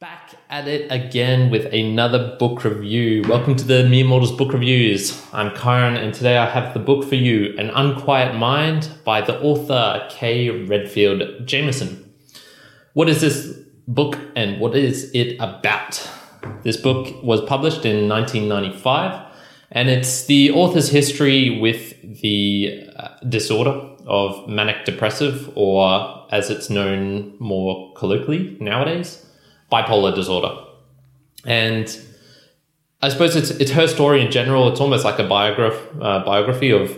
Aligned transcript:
Back 0.00 0.30
at 0.48 0.66
it 0.66 0.90
again 0.90 1.50
with 1.50 1.66
another 1.74 2.34
book 2.38 2.64
review. 2.64 3.22
Welcome 3.28 3.54
to 3.56 3.64
the 3.64 3.86
Mere 3.86 4.06
Mortals 4.06 4.32
Book 4.32 4.54
Reviews. 4.54 5.22
I'm 5.30 5.50
Kyrin, 5.50 6.02
and 6.02 6.14
today 6.14 6.38
I 6.38 6.48
have 6.48 6.72
the 6.72 6.80
book 6.80 7.06
for 7.06 7.16
you 7.16 7.54
An 7.58 7.68
Unquiet 7.68 8.34
Mind 8.34 8.88
by 9.04 9.20
the 9.20 9.38
author 9.42 10.08
Kay 10.08 10.48
Redfield 10.48 11.46
Jamison. 11.46 12.14
What 12.94 13.10
is 13.10 13.20
this 13.20 13.54
book 13.86 14.18
and 14.34 14.58
what 14.58 14.74
is 14.74 15.10
it 15.12 15.36
about? 15.38 16.10
This 16.62 16.78
book 16.78 17.22
was 17.22 17.42
published 17.42 17.84
in 17.84 18.08
1995, 18.08 19.22
and 19.70 19.90
it's 19.90 20.24
the 20.24 20.50
author's 20.52 20.88
history 20.88 21.60
with 21.60 22.22
the 22.22 22.88
uh, 22.96 23.08
disorder 23.28 23.78
of 24.06 24.48
manic 24.48 24.86
depressive, 24.86 25.52
or 25.56 26.26
as 26.32 26.48
it's 26.48 26.70
known 26.70 27.36
more 27.38 27.92
colloquially 27.92 28.56
nowadays 28.60 29.26
bipolar 29.70 30.14
disorder. 30.14 30.56
And 31.44 31.86
I 33.02 33.08
suppose 33.08 33.36
it's 33.36 33.50
it's 33.50 33.70
her 33.72 33.86
story 33.86 34.24
in 34.24 34.30
general. 34.30 34.68
It's 34.70 34.80
almost 34.80 35.04
like 35.04 35.18
a 35.18 35.26
biograph, 35.26 35.78
uh, 36.00 36.24
biography 36.24 36.70
of 36.70 36.96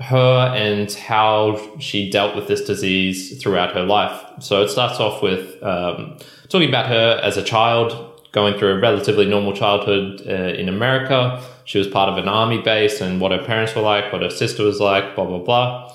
her 0.00 0.52
and 0.54 0.92
how 0.92 1.60
she 1.80 2.08
dealt 2.08 2.36
with 2.36 2.46
this 2.46 2.64
disease 2.64 3.40
throughout 3.42 3.74
her 3.74 3.82
life. 3.82 4.24
So 4.40 4.62
it 4.62 4.68
starts 4.68 5.00
off 5.00 5.22
with 5.22 5.60
um, 5.62 6.18
talking 6.48 6.68
about 6.68 6.86
her 6.86 7.20
as 7.22 7.36
a 7.36 7.42
child, 7.42 8.22
going 8.32 8.56
through 8.58 8.74
a 8.74 8.80
relatively 8.80 9.26
normal 9.26 9.52
childhood 9.52 10.22
uh, 10.26 10.32
in 10.32 10.68
America. 10.68 11.42
She 11.64 11.78
was 11.78 11.88
part 11.88 12.08
of 12.08 12.16
an 12.16 12.28
army 12.28 12.62
base 12.62 13.00
and 13.00 13.20
what 13.20 13.32
her 13.32 13.44
parents 13.44 13.74
were 13.74 13.82
like, 13.82 14.12
what 14.12 14.22
her 14.22 14.30
sister 14.30 14.62
was 14.62 14.80
like, 14.80 15.14
blah, 15.14 15.26
blah, 15.26 15.38
blah 15.38 15.92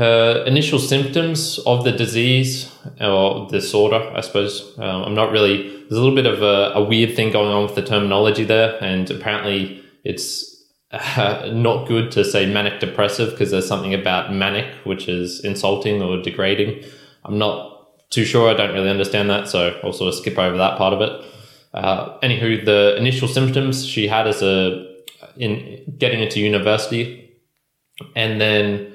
her 0.00 0.44
initial 0.46 0.78
symptoms 0.78 1.58
of 1.66 1.84
the 1.84 1.92
disease 1.92 2.72
or 3.02 3.46
disorder, 3.50 4.10
I 4.14 4.22
suppose. 4.22 4.72
Um, 4.78 5.02
I'm 5.02 5.14
not 5.14 5.30
really, 5.30 5.68
there's 5.68 5.98
a 5.98 6.02
little 6.02 6.14
bit 6.14 6.24
of 6.24 6.42
a, 6.42 6.72
a, 6.74 6.82
weird 6.82 7.14
thing 7.14 7.30
going 7.30 7.52
on 7.52 7.64
with 7.64 7.74
the 7.74 7.82
terminology 7.82 8.44
there. 8.44 8.82
And 8.82 9.10
apparently 9.10 9.84
it's 10.02 10.64
uh, 10.90 11.50
not 11.52 11.86
good 11.86 12.10
to 12.12 12.24
say 12.24 12.46
manic 12.46 12.80
depressive 12.80 13.32
because 13.32 13.50
there's 13.50 13.68
something 13.68 13.92
about 13.92 14.32
manic, 14.32 14.74
which 14.84 15.06
is 15.06 15.44
insulting 15.44 16.00
or 16.00 16.22
degrading. 16.22 16.82
I'm 17.26 17.36
not 17.36 18.08
too 18.08 18.24
sure. 18.24 18.48
I 18.48 18.54
don't 18.54 18.72
really 18.72 18.88
understand 18.88 19.28
that. 19.28 19.48
So 19.48 19.78
I'll 19.84 19.92
sort 19.92 20.08
of 20.08 20.14
skip 20.14 20.38
over 20.38 20.56
that 20.56 20.78
part 20.78 20.94
of 20.94 21.02
it. 21.02 21.26
Uh, 21.74 22.18
anywho, 22.20 22.64
the 22.64 22.96
initial 22.96 23.28
symptoms 23.28 23.84
she 23.84 24.08
had 24.08 24.26
as 24.26 24.40
a, 24.40 24.94
in 25.36 25.94
getting 25.98 26.22
into 26.22 26.40
university 26.40 27.36
and 28.16 28.40
then 28.40 28.89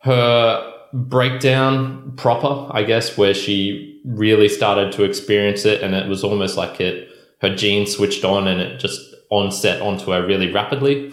her 0.00 0.74
breakdown 0.92 2.12
proper, 2.16 2.70
I 2.70 2.82
guess, 2.82 3.18
where 3.18 3.34
she 3.34 4.00
really 4.04 4.48
started 4.48 4.92
to 4.92 5.04
experience 5.04 5.64
it 5.64 5.82
and 5.82 5.94
it 5.94 6.08
was 6.08 6.24
almost 6.24 6.56
like 6.56 6.80
it 6.80 7.08
her 7.40 7.54
gene 7.54 7.86
switched 7.86 8.24
on 8.24 8.48
and 8.48 8.60
it 8.60 8.80
just 8.80 9.00
onset 9.30 9.80
onto 9.80 10.10
her 10.10 10.26
really 10.26 10.50
rapidly. 10.50 11.12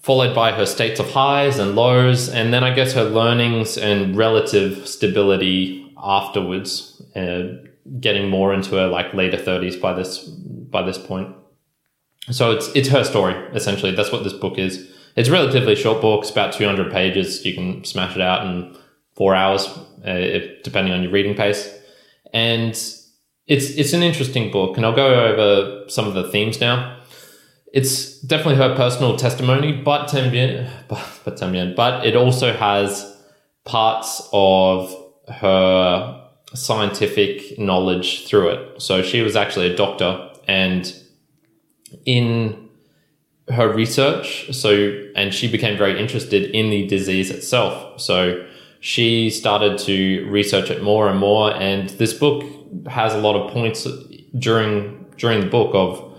Followed 0.00 0.34
by 0.34 0.52
her 0.52 0.66
states 0.66 0.98
of 0.98 1.10
highs 1.10 1.58
and 1.58 1.76
lows, 1.76 2.28
and 2.28 2.52
then 2.52 2.64
I 2.64 2.74
guess 2.74 2.92
her 2.94 3.04
learnings 3.04 3.78
and 3.78 4.16
relative 4.16 4.88
stability 4.88 5.94
afterwards, 5.96 7.00
uh, 7.14 7.54
getting 8.00 8.28
more 8.28 8.52
into 8.52 8.74
her 8.74 8.88
like 8.88 9.14
later 9.14 9.38
thirties 9.38 9.76
by 9.76 9.92
this 9.92 10.18
by 10.18 10.82
this 10.82 10.98
point. 10.98 11.36
So 12.32 12.50
it's 12.50 12.68
it's 12.74 12.88
her 12.88 13.04
story 13.04 13.34
essentially. 13.54 13.94
That's 13.94 14.10
what 14.10 14.24
this 14.24 14.32
book 14.32 14.58
is. 14.58 14.91
It's 15.16 15.28
a 15.28 15.32
relatively 15.32 15.74
short 15.74 16.00
book. 16.00 16.22
It's 16.22 16.30
about 16.30 16.52
200 16.52 16.92
pages. 16.92 17.44
You 17.44 17.54
can 17.54 17.84
smash 17.84 18.16
it 18.16 18.22
out 18.22 18.46
in 18.46 18.76
four 19.14 19.34
hours, 19.34 19.66
uh, 20.06 20.10
if, 20.10 20.62
depending 20.62 20.94
on 20.94 21.02
your 21.02 21.12
reading 21.12 21.34
pace. 21.34 21.72
And 22.32 22.70
it's 23.46 23.70
it's 23.76 23.92
an 23.92 24.02
interesting 24.02 24.50
book, 24.50 24.76
and 24.76 24.86
I'll 24.86 24.96
go 24.96 25.26
over 25.26 25.88
some 25.88 26.06
of 26.06 26.14
the 26.14 26.30
themes 26.30 26.60
now. 26.60 26.98
It's 27.72 28.20
definitely 28.20 28.56
her 28.56 28.74
personal 28.74 29.16
testimony, 29.16 29.72
but 29.72 30.12
but, 30.88 31.20
but 31.24 31.76
but 31.76 32.06
it 32.06 32.16
also 32.16 32.52
has 32.52 33.16
parts 33.64 34.28
of 34.32 34.94
her 35.28 36.28
scientific 36.54 37.58
knowledge 37.58 38.26
through 38.26 38.48
it. 38.50 38.82
So 38.82 39.02
she 39.02 39.22
was 39.22 39.36
actually 39.36 39.72
a 39.72 39.76
doctor, 39.76 40.30
and 40.46 40.94
in 42.06 42.61
her 43.48 43.72
research. 43.72 44.52
So, 44.52 44.92
and 45.16 45.34
she 45.34 45.50
became 45.50 45.76
very 45.76 45.98
interested 46.00 46.50
in 46.50 46.70
the 46.70 46.86
disease 46.86 47.30
itself. 47.30 48.00
So, 48.00 48.46
she 48.80 49.30
started 49.30 49.78
to 49.78 50.28
research 50.28 50.68
it 50.68 50.82
more 50.82 51.08
and 51.08 51.18
more. 51.18 51.54
And 51.54 51.88
this 51.90 52.12
book 52.12 52.44
has 52.88 53.14
a 53.14 53.18
lot 53.18 53.36
of 53.36 53.52
points 53.52 53.86
during 54.38 55.06
during 55.16 55.40
the 55.40 55.46
book 55.46 55.70
of 55.74 56.12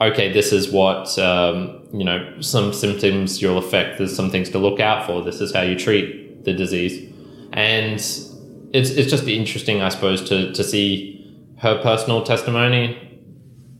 okay, 0.00 0.32
this 0.32 0.52
is 0.52 0.70
what 0.70 1.18
um, 1.18 1.88
you 1.92 2.04
know 2.04 2.40
some 2.40 2.72
symptoms 2.72 3.40
you'll 3.40 3.58
affect. 3.58 3.98
There's 3.98 4.14
some 4.14 4.30
things 4.30 4.50
to 4.50 4.58
look 4.58 4.80
out 4.80 5.06
for. 5.06 5.22
This 5.22 5.40
is 5.40 5.54
how 5.54 5.62
you 5.62 5.78
treat 5.78 6.44
the 6.44 6.52
disease, 6.52 7.12
and 7.52 7.94
it's 7.94 8.90
it's 8.90 9.10
just 9.10 9.26
interesting, 9.26 9.82
I 9.82 9.88
suppose, 9.88 10.26
to 10.28 10.52
to 10.52 10.64
see 10.64 11.12
her 11.58 11.80
personal 11.82 12.22
testimony 12.22 13.00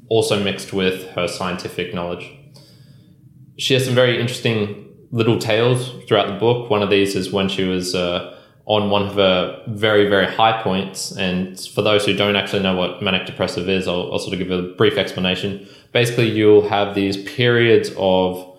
also 0.09 0.43
mixed 0.43 0.73
with 0.73 1.11
her 1.11 1.27
scientific 1.27 1.93
knowledge 1.93 2.31
she 3.57 3.75
has 3.75 3.85
some 3.85 3.95
very 3.95 4.21
interesting 4.21 4.85
little 5.11 5.39
tales 5.39 5.91
throughout 6.09 6.27
the 6.27 6.35
book. 6.35 6.71
One 6.71 6.83
of 6.83 6.91
these 6.91 7.15
is 7.15 7.33
when 7.33 7.49
she 7.49 7.65
was 7.65 7.95
uh, 7.95 8.37
on 8.67 8.91
one 8.91 9.03
of 9.07 9.15
her 9.15 9.63
very, 9.69 10.09
very 10.09 10.27
high 10.27 10.61
points. 10.63 11.13
And 11.17 11.59
for 11.61 11.83
those 11.83 12.05
who 12.05 12.15
don't 12.15 12.37
actually 12.37 12.63
know 12.63 12.75
what 12.75 13.03
manic 13.03 13.27
depressive 13.27 13.69
is, 13.69 13.87
I'll, 13.87 14.13
I'll 14.13 14.19
sort 14.19 14.33
of 14.33 14.39
give 14.41 14.51
a 14.51 14.63
brief 14.75 14.97
explanation. 14.97 15.69
Basically, 15.93 16.29
you'll 16.29 16.69
have 16.69 16.95
these 16.95 17.17
periods 17.17 17.91
of 17.97 18.51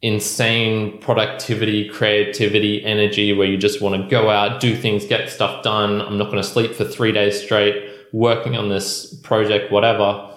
insane 0.00 0.98
productivity, 0.98 1.88
creativity, 1.88 2.84
energy 2.84 3.32
where 3.32 3.46
you 3.46 3.56
just 3.56 3.80
want 3.80 4.00
to 4.00 4.08
go 4.08 4.30
out, 4.30 4.60
do 4.60 4.76
things, 4.76 5.04
get 5.04 5.28
stuff 5.28 5.62
done. 5.62 6.00
I'm 6.00 6.18
not 6.18 6.26
going 6.26 6.42
to 6.42 6.48
sleep 6.48 6.74
for 6.74 6.84
three 6.84 7.12
days 7.12 7.42
straight, 7.42 7.90
working 8.12 8.56
on 8.56 8.68
this 8.68 9.14
project, 9.22 9.72
whatever 9.72 10.33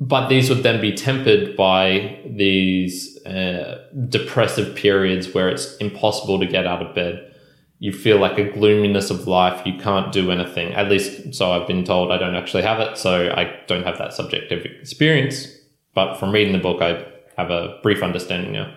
but 0.00 0.28
these 0.28 0.50
would 0.50 0.62
then 0.62 0.80
be 0.80 0.92
tempered 0.92 1.56
by 1.56 2.20
these 2.26 3.24
uh, 3.24 3.86
depressive 4.08 4.76
periods 4.76 5.32
where 5.32 5.48
it's 5.48 5.76
impossible 5.78 6.38
to 6.38 6.46
get 6.46 6.66
out 6.66 6.82
of 6.82 6.94
bed. 6.94 7.32
You 7.78 7.92
feel 7.92 8.18
like 8.18 8.38
a 8.38 8.50
gloominess 8.50 9.10
of 9.10 9.26
life. 9.26 9.66
You 9.66 9.78
can't 9.78 10.12
do 10.12 10.30
anything. 10.30 10.72
At 10.74 10.88
least, 10.88 11.34
so 11.34 11.52
I've 11.52 11.66
been 11.66 11.84
told. 11.84 12.10
I 12.10 12.18
don't 12.18 12.34
actually 12.34 12.62
have 12.62 12.80
it, 12.80 12.96
so 12.98 13.30
I 13.30 13.58
don't 13.66 13.84
have 13.84 13.98
that 13.98 14.12
subjective 14.12 14.64
experience. 14.64 15.48
But 15.94 16.16
from 16.16 16.30
reading 16.30 16.52
the 16.52 16.58
book, 16.58 16.82
I 16.82 17.06
have 17.36 17.50
a 17.50 17.78
brief 17.82 18.02
understanding 18.02 18.52
now. 18.52 18.74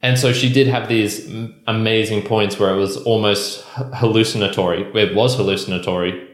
And 0.00 0.18
so 0.18 0.32
she 0.32 0.52
did 0.52 0.68
have 0.68 0.88
these 0.88 1.28
amazing 1.66 2.22
points 2.22 2.58
where 2.58 2.72
it 2.72 2.76
was 2.76 2.96
almost 2.98 3.64
hallucinatory. 3.94 4.82
It 4.94 5.14
was 5.14 5.36
hallucinatory 5.36 6.27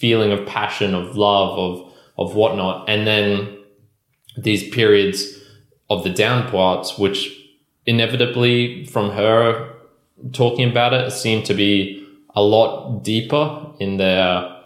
feeling 0.00 0.32
of 0.32 0.46
passion, 0.46 0.94
of 0.94 1.16
love, 1.16 1.58
of 1.58 1.92
of 2.18 2.34
whatnot, 2.34 2.88
and 2.88 3.06
then 3.06 3.58
these 4.36 4.68
periods 4.70 5.38
of 5.88 6.04
the 6.04 6.10
down 6.10 6.48
parts, 6.50 6.98
which 6.98 7.18
inevitably 7.86 8.84
from 8.86 9.10
her 9.10 9.74
talking 10.32 10.68
about 10.70 10.92
it 10.92 11.10
seem 11.10 11.42
to 11.42 11.54
be 11.54 12.06
a 12.34 12.42
lot 12.42 13.02
deeper 13.02 13.66
in 13.80 13.96
their 13.96 14.56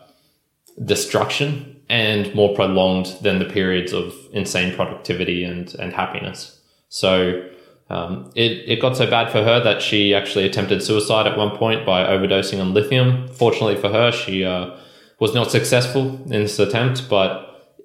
destruction 0.84 1.80
and 1.88 2.34
more 2.34 2.54
prolonged 2.54 3.06
than 3.22 3.38
the 3.38 3.44
periods 3.44 3.92
of 3.92 4.14
insane 4.32 4.74
productivity 4.74 5.44
and, 5.44 5.74
and 5.74 5.92
happiness. 5.92 6.60
So 6.88 7.48
um, 7.90 8.32
it, 8.34 8.52
it 8.66 8.80
got 8.80 8.96
so 8.96 9.08
bad 9.08 9.30
for 9.30 9.42
her 9.44 9.62
that 9.62 9.80
she 9.80 10.14
actually 10.14 10.44
attempted 10.44 10.82
suicide 10.82 11.26
at 11.26 11.38
one 11.38 11.56
point 11.56 11.86
by 11.86 12.04
overdosing 12.04 12.60
on 12.60 12.74
lithium. 12.74 13.28
Fortunately 13.28 13.76
for 13.76 13.90
her, 13.90 14.10
she 14.10 14.44
uh, 14.44 14.76
was 15.24 15.32
not 15.32 15.50
successful 15.50 16.20
in 16.24 16.42
this 16.42 16.58
attempt, 16.58 17.08
but 17.08 17.30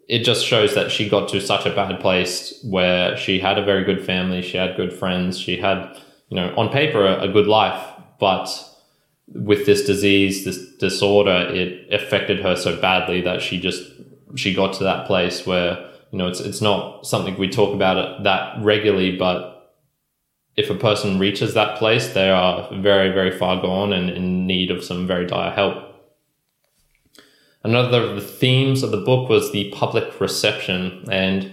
it 0.09 0.25
just 0.25 0.45
shows 0.45 0.75
that 0.75 0.91
she 0.91 1.07
got 1.07 1.29
to 1.29 1.39
such 1.39 1.65
a 1.65 1.73
bad 1.73 1.97
place 2.01 2.59
where 2.65 3.15
she 3.15 3.39
had 3.39 3.57
a 3.57 3.63
very 3.63 3.85
good 3.85 4.05
family, 4.05 4.41
she 4.41 4.57
had 4.57 4.75
good 4.75 4.91
friends, 4.91 5.39
she 5.39 5.55
had, 5.55 5.77
you 6.27 6.35
know, 6.35 6.53
on 6.57 6.67
paper 6.67 7.05
a, 7.05 7.29
good 7.29 7.47
life, 7.47 7.81
but 8.19 8.49
with 9.29 9.65
this 9.65 9.85
disease, 9.85 10.43
this 10.43 10.59
disorder, 10.79 11.47
it 11.49 11.87
affected 11.93 12.41
her 12.41 12.57
so 12.57 12.75
badly 12.75 13.21
that 13.21 13.41
she 13.41 13.57
just 13.57 13.83
she 14.35 14.53
got 14.53 14.73
to 14.73 14.83
that 14.83 15.07
place 15.07 15.45
where 15.45 15.71
you 16.11 16.17
know 16.19 16.27
it's 16.27 16.41
it's 16.41 16.61
not 16.61 17.07
something 17.07 17.37
we 17.37 17.47
talk 17.47 17.73
about 17.73 17.95
it 17.97 18.23
that 18.25 18.61
regularly, 18.61 19.15
but 19.15 19.77
if 20.57 20.69
a 20.69 20.75
person 20.75 21.19
reaches 21.19 21.53
that 21.53 21.77
place, 21.77 22.09
they 22.09 22.29
are 22.29 22.67
very 22.81 23.11
very 23.13 23.31
far 23.31 23.61
gone 23.61 23.93
and 23.93 24.09
in 24.09 24.45
need 24.45 24.71
of 24.71 24.83
some 24.83 25.07
very 25.07 25.25
dire 25.25 25.51
help. 25.51 25.85
Another 27.63 28.01
of 28.01 28.15
the 28.15 28.21
themes 28.21 28.83
of 28.83 28.91
the 28.91 28.97
book 28.97 29.29
was 29.29 29.51
the 29.51 29.69
public 29.71 30.21
reception, 30.21 31.05
and 31.11 31.51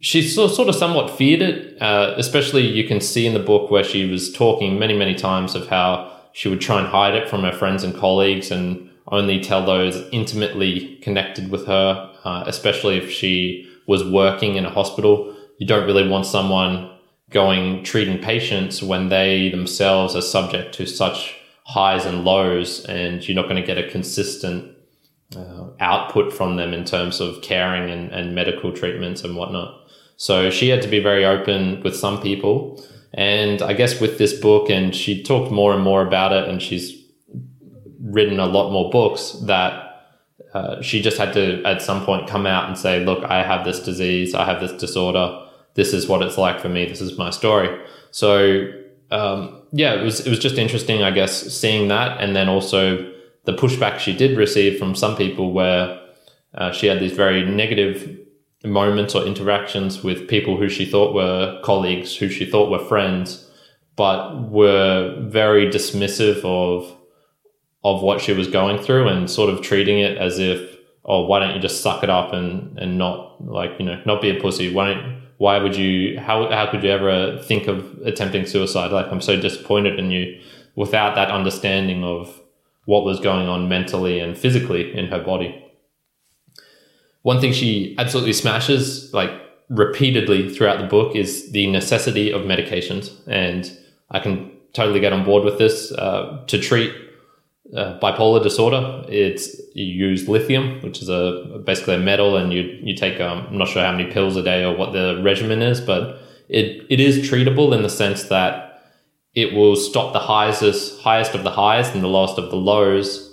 she 0.00 0.22
sort 0.22 0.68
of 0.68 0.74
somewhat 0.74 1.16
feared 1.16 1.42
it. 1.42 1.80
Uh, 1.80 2.14
especially, 2.16 2.66
you 2.66 2.84
can 2.86 3.00
see 3.00 3.26
in 3.26 3.34
the 3.34 3.40
book 3.40 3.70
where 3.70 3.84
she 3.84 4.08
was 4.08 4.32
talking 4.32 4.78
many, 4.78 4.96
many 4.96 5.14
times 5.14 5.54
of 5.54 5.68
how 5.68 6.12
she 6.32 6.48
would 6.48 6.60
try 6.60 6.78
and 6.78 6.88
hide 6.88 7.14
it 7.14 7.28
from 7.28 7.42
her 7.42 7.52
friends 7.52 7.82
and 7.82 7.96
colleagues, 7.96 8.50
and 8.50 8.90
only 9.10 9.40
tell 9.40 9.64
those 9.64 10.06
intimately 10.12 10.96
connected 10.96 11.50
with 11.50 11.66
her, 11.66 12.12
uh, 12.24 12.44
especially 12.46 12.98
if 12.98 13.10
she 13.10 13.66
was 13.86 14.04
working 14.04 14.56
in 14.56 14.66
a 14.66 14.70
hospital. 14.70 15.34
You 15.58 15.66
don't 15.66 15.86
really 15.86 16.06
want 16.06 16.26
someone 16.26 16.90
going 17.30 17.82
treating 17.82 18.18
patients 18.18 18.82
when 18.82 19.08
they 19.08 19.48
themselves 19.48 20.14
are 20.14 20.22
subject 20.22 20.74
to 20.74 20.86
such 20.86 21.34
highs 21.64 22.04
and 22.04 22.24
lows, 22.24 22.84
and 22.84 23.26
you're 23.26 23.34
not 23.34 23.48
going 23.48 23.60
to 23.60 23.66
get 23.66 23.78
a 23.78 23.90
consistent 23.90 24.74
uh, 25.36 25.66
output 25.80 26.32
from 26.32 26.56
them 26.56 26.72
in 26.72 26.84
terms 26.84 27.20
of 27.20 27.42
caring 27.42 27.90
and, 27.90 28.10
and 28.10 28.34
medical 28.34 28.72
treatments 28.72 29.24
and 29.24 29.36
whatnot. 29.36 29.88
So 30.16 30.50
she 30.50 30.68
had 30.68 30.82
to 30.82 30.88
be 30.88 31.00
very 31.00 31.24
open 31.24 31.82
with 31.82 31.94
some 31.94 32.20
people. 32.20 32.82
And 33.14 33.62
I 33.62 33.72
guess 33.72 34.00
with 34.00 34.18
this 34.18 34.38
book, 34.38 34.68
and 34.68 34.94
she 34.94 35.22
talked 35.22 35.50
more 35.52 35.74
and 35.74 35.82
more 35.82 36.06
about 36.06 36.32
it, 36.32 36.48
and 36.48 36.60
she's 36.60 36.96
written 38.00 38.40
a 38.40 38.46
lot 38.46 38.70
more 38.70 38.90
books 38.90 39.32
that 39.44 39.84
uh, 40.54 40.80
she 40.82 41.02
just 41.02 41.18
had 41.18 41.32
to 41.34 41.62
at 41.64 41.82
some 41.82 42.04
point 42.04 42.28
come 42.28 42.46
out 42.46 42.68
and 42.68 42.76
say, 42.76 43.04
Look, 43.04 43.24
I 43.24 43.42
have 43.42 43.64
this 43.64 43.80
disease, 43.80 44.34
I 44.34 44.44
have 44.44 44.60
this 44.60 44.72
disorder, 44.72 45.46
this 45.74 45.92
is 45.92 46.08
what 46.08 46.22
it's 46.22 46.38
like 46.38 46.60
for 46.60 46.68
me, 46.68 46.86
this 46.86 47.00
is 47.00 47.18
my 47.18 47.30
story. 47.30 47.78
So, 48.10 48.70
um, 49.10 49.62
yeah, 49.72 49.94
it 49.94 50.02
was, 50.02 50.26
it 50.26 50.30
was 50.30 50.38
just 50.38 50.56
interesting, 50.56 51.02
I 51.02 51.10
guess, 51.10 51.42
seeing 51.54 51.88
that. 51.88 52.20
And 52.20 52.34
then 52.34 52.48
also 52.48 53.12
the 53.48 53.54
pushback 53.54 53.98
she 53.98 54.14
did 54.14 54.36
receive 54.36 54.78
from 54.78 54.94
some 54.94 55.16
people 55.16 55.54
where 55.54 55.98
uh, 56.52 56.70
she 56.70 56.86
had 56.86 57.00
these 57.00 57.12
very 57.12 57.42
negative 57.46 58.18
moments 58.62 59.14
or 59.14 59.24
interactions 59.24 60.04
with 60.04 60.28
people 60.28 60.58
who 60.58 60.68
she 60.68 60.84
thought 60.84 61.14
were 61.14 61.58
colleagues, 61.64 62.14
who 62.14 62.28
she 62.28 62.44
thought 62.44 62.70
were 62.70 62.78
friends, 62.78 63.50
but 63.96 64.50
were 64.50 65.16
very 65.30 65.66
dismissive 65.66 66.44
of 66.44 66.94
of 67.84 68.02
what 68.02 68.20
she 68.20 68.34
was 68.34 68.48
going 68.48 68.76
through 68.76 69.08
and 69.08 69.30
sort 69.30 69.48
of 69.48 69.62
treating 69.62 69.98
it 69.98 70.18
as 70.18 70.38
if, 70.38 70.76
oh, 71.06 71.24
why 71.24 71.38
don't 71.38 71.54
you 71.54 71.60
just 71.60 71.80
suck 71.80 72.02
it 72.04 72.10
up 72.10 72.34
and 72.34 72.78
and 72.78 72.98
not 72.98 73.42
like 73.42 73.70
you 73.78 73.86
know 73.86 73.98
not 74.04 74.20
be 74.20 74.28
a 74.28 74.38
pussy? 74.38 74.74
Why 74.74 74.92
don't 74.92 75.22
why 75.38 75.56
would 75.56 75.74
you 75.74 76.20
how 76.20 76.50
how 76.50 76.70
could 76.70 76.82
you 76.82 76.90
ever 76.90 77.38
think 77.44 77.66
of 77.66 77.98
attempting 78.04 78.44
suicide? 78.44 78.92
Like 78.92 79.06
I'm 79.10 79.22
so 79.22 79.40
disappointed 79.40 79.98
in 79.98 80.10
you 80.10 80.38
without 80.76 81.14
that 81.14 81.30
understanding 81.30 82.04
of 82.04 82.38
what 82.88 83.04
was 83.04 83.20
going 83.20 83.48
on 83.48 83.68
mentally 83.68 84.18
and 84.18 84.38
physically 84.38 84.96
in 84.96 85.08
her 85.08 85.22
body. 85.22 85.62
One 87.20 87.38
thing 87.38 87.52
she 87.52 87.94
absolutely 87.98 88.32
smashes, 88.32 89.12
like 89.12 89.30
repeatedly 89.68 90.48
throughout 90.48 90.80
the 90.80 90.86
book, 90.86 91.14
is 91.14 91.52
the 91.52 91.66
necessity 91.66 92.32
of 92.32 92.42
medications. 92.52 93.12
And 93.26 93.70
I 94.10 94.20
can 94.20 94.50
totally 94.72 95.00
get 95.00 95.12
on 95.12 95.22
board 95.22 95.44
with 95.44 95.58
this. 95.58 95.92
Uh, 95.92 96.42
to 96.46 96.58
treat 96.58 96.90
uh, 97.76 97.98
bipolar 98.00 98.42
disorder, 98.42 99.04
it's 99.06 99.60
you 99.74 99.84
use 100.08 100.26
lithium, 100.26 100.80
which 100.80 101.02
is 101.02 101.10
a 101.10 101.60
basically 101.66 101.96
a 101.96 101.98
metal, 101.98 102.38
and 102.38 102.54
you 102.54 102.62
you 102.82 102.96
take 102.96 103.20
um, 103.20 103.46
I'm 103.48 103.58
not 103.58 103.68
sure 103.68 103.84
how 103.84 103.92
many 103.92 104.10
pills 104.10 104.34
a 104.38 104.42
day 104.42 104.64
or 104.64 104.74
what 104.74 104.94
the 104.94 105.20
regimen 105.22 105.60
is, 105.60 105.78
but 105.82 106.22
it 106.48 106.86
it 106.88 107.00
is 107.00 107.18
treatable 107.18 107.76
in 107.76 107.82
the 107.82 107.90
sense 107.90 108.22
that 108.34 108.67
it 109.34 109.52
will 109.52 109.76
stop 109.76 110.12
the 110.12 110.18
highest 110.18 111.00
highest 111.00 111.34
of 111.34 111.44
the 111.44 111.50
highs 111.50 111.88
and 111.94 112.02
the 112.02 112.08
lowest 112.08 112.38
of 112.38 112.50
the 112.50 112.56
lows 112.56 113.28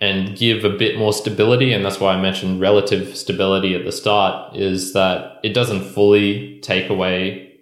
and 0.00 0.36
give 0.36 0.64
a 0.64 0.70
bit 0.70 0.98
more 0.98 1.12
stability. 1.12 1.72
And 1.72 1.84
that's 1.84 2.00
why 2.00 2.14
I 2.14 2.20
mentioned 2.20 2.60
relative 2.60 3.16
stability 3.16 3.74
at 3.74 3.84
the 3.84 3.92
start 3.92 4.56
is 4.56 4.92
that 4.92 5.38
it 5.42 5.54
doesn't 5.54 5.84
fully 5.84 6.60
take 6.60 6.90
away 6.90 7.54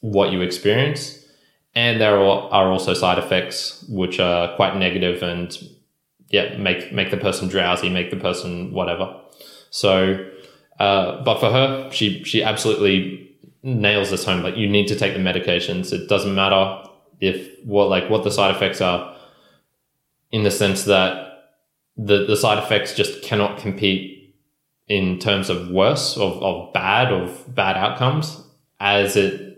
what 0.00 0.32
you 0.32 0.40
experience. 0.40 1.18
And 1.74 2.00
there 2.00 2.16
are 2.16 2.70
also 2.70 2.94
side 2.94 3.18
effects 3.18 3.84
which 3.88 4.20
are 4.20 4.54
quite 4.56 4.76
negative 4.76 5.22
and 5.22 5.56
yeah 6.28 6.56
make 6.56 6.92
make 6.92 7.10
the 7.10 7.16
person 7.16 7.48
drowsy 7.48 7.88
make 7.88 8.10
the 8.10 8.16
person 8.16 8.72
whatever. 8.72 9.14
So 9.70 10.26
uh, 10.78 11.22
but 11.24 11.40
for 11.40 11.50
her 11.50 11.90
she 11.92 12.24
she 12.24 12.42
absolutely 12.42 13.31
nails 13.62 14.10
this 14.10 14.24
home. 14.24 14.42
Like 14.42 14.56
you 14.56 14.68
need 14.68 14.88
to 14.88 14.96
take 14.96 15.14
the 15.14 15.20
medications. 15.20 15.92
It 15.92 16.08
doesn't 16.08 16.34
matter 16.34 16.88
if 17.20 17.48
what 17.64 17.88
like 17.88 18.10
what 18.10 18.24
the 18.24 18.30
side 18.30 18.54
effects 18.54 18.80
are, 18.80 19.16
in 20.30 20.42
the 20.42 20.50
sense 20.50 20.84
that 20.84 21.50
the 21.96 22.26
the 22.26 22.36
side 22.36 22.58
effects 22.58 22.94
just 22.94 23.22
cannot 23.22 23.58
compete 23.58 24.34
in 24.88 25.18
terms 25.18 25.48
of 25.48 25.70
worse 25.70 26.16
of, 26.16 26.42
of 26.42 26.72
bad 26.72 27.12
of 27.12 27.54
bad 27.54 27.76
outcomes 27.76 28.44
as 28.80 29.16
it 29.16 29.52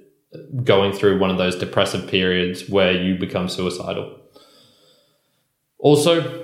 going 0.65 0.93
through 0.93 1.19
one 1.19 1.31
of 1.31 1.39
those 1.39 1.57
depressive 1.57 2.09
periods 2.09 2.69
where 2.69 2.93
you 2.93 3.17
become 3.17 3.49
suicidal. 3.49 4.19
Also, 5.79 6.44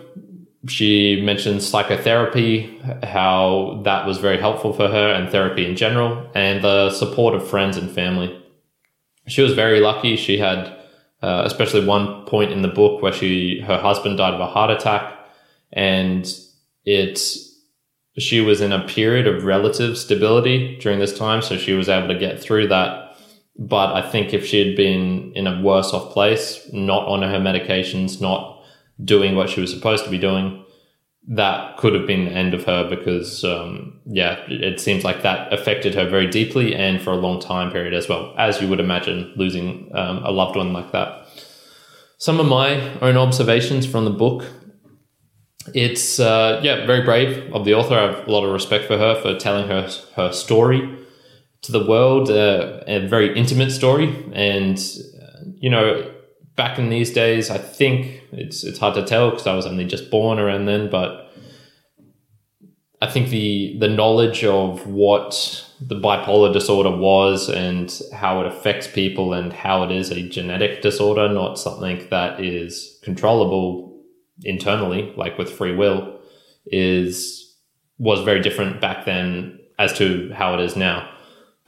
she 0.68 1.20
mentioned 1.22 1.62
psychotherapy, 1.62 2.78
how 3.02 3.80
that 3.84 4.06
was 4.06 4.18
very 4.18 4.38
helpful 4.38 4.72
for 4.72 4.88
her 4.88 5.12
and 5.12 5.30
therapy 5.30 5.64
in 5.64 5.74
general, 5.74 6.30
and 6.34 6.62
the 6.62 6.90
support 6.90 7.34
of 7.34 7.48
friends 7.48 7.76
and 7.76 7.90
family. 7.90 8.36
She 9.26 9.42
was 9.42 9.54
very 9.54 9.80
lucky. 9.80 10.16
She 10.16 10.38
had, 10.38 10.66
uh, 11.22 11.42
especially 11.46 11.86
one 11.86 12.24
point 12.26 12.52
in 12.52 12.62
the 12.62 12.68
book 12.68 13.00
where 13.00 13.12
she 13.12 13.60
her 13.60 13.78
husband 13.78 14.18
died 14.18 14.34
of 14.34 14.40
a 14.40 14.46
heart 14.46 14.70
attack, 14.70 15.14
and 15.72 16.30
it 16.84 17.20
she 18.18 18.40
was 18.40 18.60
in 18.60 18.72
a 18.72 18.86
period 18.86 19.26
of 19.26 19.44
relative 19.44 19.96
stability 19.96 20.76
during 20.78 20.98
this 20.98 21.16
time, 21.16 21.40
so 21.40 21.56
she 21.56 21.72
was 21.72 21.88
able 21.88 22.08
to 22.08 22.18
get 22.18 22.40
through 22.40 22.68
that. 22.68 23.16
But 23.58 23.94
I 23.94 24.02
think 24.02 24.34
if 24.34 24.44
she 24.44 24.66
had 24.66 24.76
been 24.76 25.32
in 25.34 25.46
a 25.46 25.62
worse 25.62 25.92
off 25.94 26.12
place, 26.12 26.68
not 26.72 27.06
on 27.06 27.22
her 27.22 27.38
medications, 27.38 28.20
not 28.20 28.59
doing 29.04 29.36
what 29.36 29.50
she 29.50 29.60
was 29.60 29.72
supposed 29.72 30.04
to 30.04 30.10
be 30.10 30.18
doing, 30.18 30.64
that 31.28 31.76
could 31.76 31.94
have 31.94 32.06
been 32.06 32.24
the 32.24 32.32
end 32.32 32.54
of 32.54 32.64
her 32.64 32.88
because, 32.88 33.44
um, 33.44 34.00
yeah, 34.06 34.40
it 34.48 34.80
seems 34.80 35.04
like 35.04 35.22
that 35.22 35.52
affected 35.52 35.94
her 35.94 36.08
very 36.08 36.26
deeply 36.26 36.74
and 36.74 37.00
for 37.00 37.10
a 37.10 37.16
long 37.16 37.40
time 37.40 37.70
period 37.70 37.94
as 37.94 38.08
well, 38.08 38.34
as 38.38 38.60
you 38.60 38.68
would 38.68 38.80
imagine 38.80 39.32
losing 39.36 39.90
um, 39.94 40.24
a 40.24 40.30
loved 40.30 40.56
one 40.56 40.72
like 40.72 40.92
that. 40.92 41.26
Some 42.18 42.40
of 42.40 42.46
my 42.46 42.98
own 43.00 43.16
observations 43.16 43.86
from 43.86 44.04
the 44.04 44.10
book. 44.10 44.44
It's 45.74 46.18
uh, 46.18 46.60
yeah, 46.62 46.86
very 46.86 47.02
brave 47.02 47.52
of 47.54 47.64
the 47.64 47.74
author. 47.74 47.94
I 47.94 48.02
have 48.12 48.26
a 48.26 48.30
lot 48.30 48.44
of 48.44 48.52
respect 48.52 48.86
for 48.86 48.98
her 48.98 49.14
for 49.20 49.38
telling 49.38 49.68
her 49.68 49.88
her 50.16 50.32
story 50.32 50.98
to 51.62 51.72
the 51.72 51.84
world, 51.86 52.30
uh, 52.30 52.80
a 52.86 53.06
very 53.06 53.36
intimate 53.38 53.70
story, 53.70 54.24
and 54.32 54.78
uh, 55.22 55.44
you 55.56 55.70
know 55.70 56.10
back 56.60 56.78
in 56.78 56.90
these 56.90 57.10
days, 57.10 57.48
I 57.48 57.56
think 57.56 58.22
it's 58.32 58.64
it's 58.64 58.78
hard 58.78 58.94
to 58.96 59.02
tell 59.02 59.30
because 59.30 59.46
I 59.46 59.54
was 59.54 59.64
only 59.64 59.86
just 59.86 60.10
born 60.10 60.38
around 60.38 60.66
then, 60.66 60.90
but 60.90 61.32
I 63.00 63.06
think 63.10 63.30
the 63.30 63.78
the 63.78 63.88
knowledge 63.88 64.44
of 64.44 64.86
what 64.86 65.32
the 65.80 65.98
bipolar 65.98 66.52
disorder 66.52 66.94
was 66.94 67.48
and 67.48 67.88
how 68.12 68.42
it 68.42 68.46
affects 68.46 68.86
people 68.86 69.32
and 69.32 69.54
how 69.54 69.84
it 69.84 69.90
is 69.90 70.10
a 70.10 70.28
genetic 70.28 70.82
disorder, 70.82 71.30
not 71.30 71.58
something 71.58 72.06
that 72.10 72.40
is 72.40 73.00
controllable 73.02 73.98
internally, 74.42 75.14
like 75.16 75.38
with 75.38 75.50
free 75.50 75.74
will, 75.74 76.20
is 76.66 77.56
was 77.96 78.20
very 78.20 78.42
different 78.42 78.82
back 78.82 79.06
then 79.06 79.58
as 79.78 79.94
to 79.94 80.30
how 80.34 80.52
it 80.52 80.60
is 80.60 80.76
now 80.76 81.08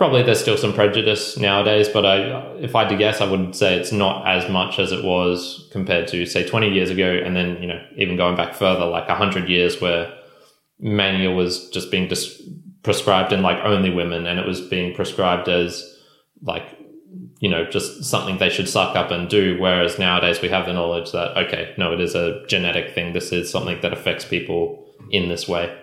probably 0.03 0.25
there's 0.25 0.41
still 0.41 0.57
some 0.57 0.73
prejudice 0.73 1.39
nowadays, 1.39 1.89
but 1.89 2.05
I, 2.05 2.17
if 2.57 2.75
I 2.75 2.81
had 2.81 2.89
to 2.89 2.97
guess, 2.97 3.21
I 3.21 3.31
would 3.31 3.55
say 3.55 3.77
it's 3.77 3.93
not 3.93 4.27
as 4.27 4.51
much 4.51 4.81
as 4.81 4.91
it 4.91 5.05
was 5.05 5.69
compared 5.71 6.09
to 6.09 6.27
say 6.27 6.45
20 6.45 6.71
years 6.71 6.91
ago, 6.91 7.09
and 7.25 7.37
then 7.37 7.63
you 7.63 7.69
know 7.69 7.81
even 7.97 8.17
going 8.17 8.35
back 8.35 8.53
further, 8.55 8.85
like 8.85 9.07
100 9.07 9.49
years, 9.49 9.81
where 9.81 10.13
mania 10.81 11.31
was 11.31 11.71
just 11.71 11.93
being 11.93 12.09
dis- 12.09 12.43
prescribed 12.83 13.33
in 13.33 13.43
like 13.43 13.59
only 13.65 13.91
women, 13.91 14.27
and 14.27 14.41
it 14.41 14.45
was 14.45 14.61
being 14.61 14.93
prescribed 14.93 15.49
as 15.49 15.89
like 16.43 16.65
you 17.39 17.49
know 17.49 17.65
just 17.71 18.03
something 18.03 18.39
they 18.39 18.51
should 18.51 18.69
suck 18.69 18.97
up 18.97 19.13
and 19.13 19.29
do. 19.29 19.57
Whereas 19.61 20.01
nowadays 20.01 20.43
we 20.43 20.49
have 20.49 20.67
the 20.67 20.73
knowledge 20.73 21.13
that 21.13 21.37
okay, 21.47 21.75
no, 21.79 21.93
it 21.93 22.01
is 22.01 22.17
a 22.17 22.45
genetic 22.49 22.93
thing. 22.93 23.13
This 23.13 23.31
is 23.31 23.49
something 23.49 23.81
that 23.83 23.93
affects 23.93 24.25
people 24.25 24.85
in 25.13 25.29
this 25.29 25.47
way. 25.47 25.79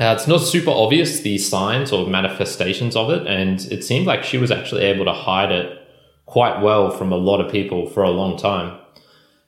Uh, 0.00 0.12
it's 0.16 0.26
not 0.26 0.38
super 0.38 0.70
obvious 0.70 1.20
the 1.20 1.38
signs 1.38 1.92
or 1.92 2.06
manifestations 2.06 2.96
of 2.96 3.10
it, 3.10 3.26
and 3.28 3.60
it 3.70 3.84
seemed 3.84 4.06
like 4.06 4.24
she 4.24 4.38
was 4.38 4.50
actually 4.50 4.82
able 4.82 5.04
to 5.04 5.12
hide 5.12 5.52
it 5.52 5.78
quite 6.26 6.60
well 6.60 6.90
from 6.90 7.12
a 7.12 7.16
lot 7.16 7.40
of 7.40 7.52
people 7.52 7.88
for 7.88 8.02
a 8.02 8.10
long 8.10 8.36
time. 8.36 8.76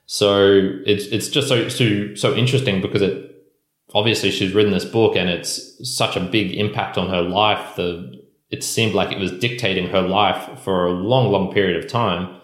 So 0.05 0.71
it's 0.85 1.05
it's 1.07 1.27
just 1.27 1.49
so 1.49 1.67
so 1.67 2.15
so 2.15 2.33
interesting 2.33 2.81
because 2.81 3.01
it 3.01 3.45
obviously 3.93 4.31
she's 4.31 4.53
written 4.53 4.71
this 4.71 4.85
book 4.85 5.17
and 5.17 5.29
it's 5.29 5.73
such 5.83 6.15
a 6.15 6.21
big 6.21 6.53
impact 6.53 6.97
on 6.97 7.09
her 7.09 7.21
life. 7.21 7.75
The 7.75 8.23
it 8.49 8.63
seemed 8.63 8.93
like 8.93 9.11
it 9.11 9.19
was 9.19 9.31
dictating 9.33 9.89
her 9.89 10.01
life 10.01 10.59
for 10.59 10.85
a 10.85 10.91
long 10.91 11.29
long 11.29 11.51
period 11.51 11.83
of 11.83 11.91
time, 11.91 12.39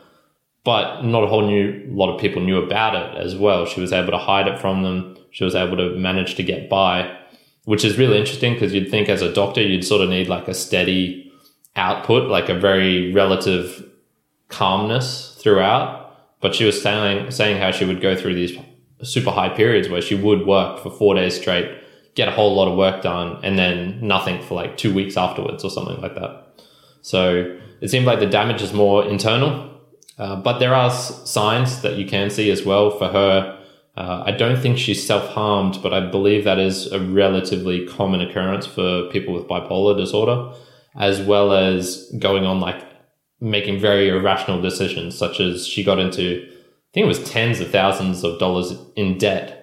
but 0.65 1.03
not 1.03 1.23
a 1.23 1.27
whole 1.27 1.47
new 1.47 1.85
lot 1.87 2.13
of 2.13 2.19
people 2.19 2.41
knew 2.41 2.57
about 2.57 2.95
it 2.95 3.17
as 3.17 3.37
well. 3.37 3.65
She 3.65 3.79
was 3.79 3.93
able 3.93 4.11
to 4.11 4.17
hide 4.17 4.49
it 4.49 4.59
from 4.59 4.83
them. 4.83 5.15
She 5.31 5.45
was 5.45 5.55
able 5.55 5.77
to 5.77 5.95
manage 5.95 6.35
to 6.35 6.43
get 6.43 6.69
by 6.69 7.17
which 7.65 7.85
is 7.85 7.97
really 7.97 8.17
interesting 8.17 8.53
because 8.53 8.73
you'd 8.73 8.91
think 8.91 9.09
as 9.09 9.21
a 9.21 9.33
doctor 9.33 9.61
you'd 9.61 9.85
sort 9.85 10.01
of 10.01 10.09
need 10.09 10.27
like 10.27 10.47
a 10.47 10.53
steady 10.53 11.31
output, 11.75 12.29
like 12.29 12.49
a 12.49 12.53
very 12.53 13.11
relative 13.13 13.89
calmness 14.49 15.35
throughout. 15.39 16.01
But 16.41 16.53
she 16.53 16.65
was 16.65 16.81
saying 16.81 17.31
saying 17.31 17.61
how 17.61 17.71
she 17.71 17.85
would 17.85 18.01
go 18.01 18.15
through 18.15 18.35
these 18.35 18.57
super 19.01 19.31
high 19.31 19.49
periods 19.49 19.89
where 19.89 20.01
she 20.01 20.15
would 20.15 20.45
work 20.45 20.81
for 20.81 20.89
four 20.89 21.15
days 21.15 21.39
straight, 21.39 21.69
get 22.15 22.27
a 22.27 22.31
whole 22.31 22.55
lot 22.55 22.67
of 22.67 22.77
work 22.77 23.01
done, 23.01 23.39
and 23.43 23.57
then 23.57 24.05
nothing 24.05 24.41
for 24.41 24.55
like 24.55 24.77
two 24.77 24.93
weeks 24.93 25.17
afterwards 25.17 25.63
or 25.63 25.69
something 25.69 25.99
like 26.01 26.15
that. 26.15 26.47
So 27.01 27.57
it 27.81 27.89
seemed 27.89 28.05
like 28.05 28.19
the 28.19 28.25
damage 28.25 28.61
is 28.61 28.73
more 28.73 29.05
internal, 29.05 29.69
uh, 30.17 30.37
but 30.37 30.59
there 30.59 30.73
are 30.73 30.91
signs 30.91 31.81
that 31.81 31.95
you 31.95 32.05
can 32.05 32.29
see 32.29 32.51
as 32.51 32.63
well 32.63 32.91
for 32.91 33.07
her. 33.07 33.59
Uh, 33.95 34.23
I 34.25 34.31
don't 34.31 34.59
think 34.59 34.77
she's 34.77 35.05
self 35.05 35.29
harmed, 35.29 35.79
but 35.83 35.93
I 35.93 35.99
believe 36.09 36.43
that 36.43 36.59
is 36.59 36.91
a 36.91 36.99
relatively 36.99 37.85
common 37.85 38.21
occurrence 38.21 38.65
for 38.65 39.09
people 39.09 39.33
with 39.33 39.47
bipolar 39.47 39.95
disorder, 39.95 40.53
as 40.95 41.21
well 41.21 41.53
as 41.53 42.11
going 42.17 42.45
on 42.45 42.59
like 42.59 42.83
making 43.39 43.79
very 43.79 44.09
irrational 44.09 44.61
decisions, 44.61 45.17
such 45.17 45.39
as 45.39 45.67
she 45.67 45.83
got 45.83 45.99
into, 45.99 46.41
I 46.41 46.91
think 46.93 47.03
it 47.03 47.07
was 47.07 47.29
tens 47.29 47.59
of 47.59 47.69
thousands 47.69 48.23
of 48.23 48.39
dollars 48.39 48.73
in 48.95 49.17
debt 49.17 49.59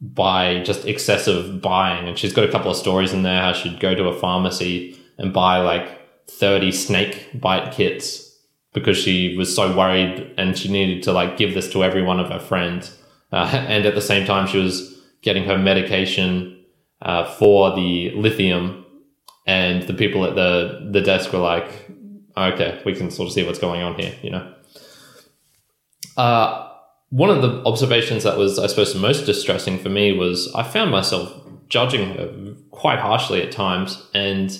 by 0.00 0.62
just 0.64 0.86
excessive 0.86 1.60
buying. 1.60 2.08
And 2.08 2.18
she's 2.18 2.32
got 2.32 2.48
a 2.48 2.50
couple 2.50 2.70
of 2.70 2.76
stories 2.76 3.12
in 3.12 3.22
there 3.22 3.40
how 3.40 3.52
she'd 3.52 3.78
go 3.78 3.94
to 3.94 4.08
a 4.08 4.18
pharmacy 4.18 4.98
and 5.18 5.32
buy 5.32 5.58
like 5.58 6.00
30 6.28 6.72
snake 6.72 7.40
bite 7.40 7.72
kits 7.72 8.28
because 8.72 8.96
she 8.96 9.36
was 9.36 9.54
so 9.54 9.76
worried 9.76 10.34
and 10.38 10.58
she 10.58 10.70
needed 10.70 11.02
to 11.04 11.12
like 11.12 11.36
give 11.36 11.54
this 11.54 11.70
to 11.72 11.84
every 11.84 12.02
one 12.02 12.18
of 12.18 12.30
her 12.30 12.40
friends. 12.40 12.98
Uh, 13.32 13.64
and 13.68 13.86
at 13.86 13.94
the 13.94 14.00
same 14.00 14.26
time, 14.26 14.46
she 14.46 14.58
was 14.58 15.00
getting 15.22 15.44
her 15.44 15.56
medication 15.56 16.62
uh, 17.00 17.24
for 17.24 17.74
the 17.74 18.10
lithium. 18.14 18.84
And 19.46 19.82
the 19.84 19.94
people 19.94 20.24
at 20.24 20.34
the, 20.34 20.88
the 20.92 21.00
desk 21.00 21.32
were 21.32 21.38
like, 21.38 21.90
okay, 22.36 22.80
we 22.84 22.94
can 22.94 23.10
sort 23.10 23.28
of 23.28 23.32
see 23.32 23.44
what's 23.44 23.58
going 23.58 23.82
on 23.82 23.98
here, 23.98 24.14
you 24.22 24.30
know? 24.30 24.54
Uh, 26.16 26.68
one 27.08 27.30
of 27.30 27.42
the 27.42 27.62
observations 27.66 28.24
that 28.24 28.36
was, 28.36 28.58
I 28.58 28.66
suppose, 28.66 28.94
most 28.94 29.26
distressing 29.26 29.78
for 29.78 29.88
me 29.88 30.16
was 30.16 30.52
I 30.54 30.62
found 30.62 30.90
myself 30.90 31.32
judging 31.68 32.14
her 32.14 32.54
quite 32.70 32.98
harshly 32.98 33.42
at 33.42 33.50
times. 33.50 34.06
And 34.14 34.50